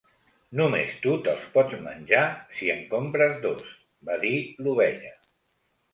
"Només 0.59 0.93
tu 1.03 1.11
te'ls 1.27 1.43
pots 1.57 1.75
menjar 1.83 2.23
si 2.61 2.71
en 2.77 2.81
compres 2.97 3.39
dos", 3.47 3.63
va 4.11 4.19
dir 4.25 4.37
l'Ovella. 4.65 5.17